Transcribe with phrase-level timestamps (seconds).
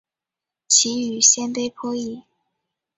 [0.67, 2.23] 其语与鲜卑颇异。